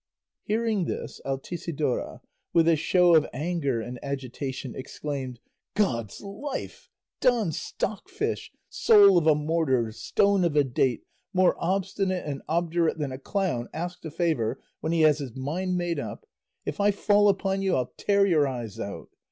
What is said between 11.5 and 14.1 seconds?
obstinate and obdurate than a clown asked a